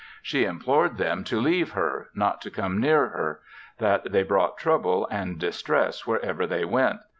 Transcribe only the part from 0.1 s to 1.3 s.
She implored them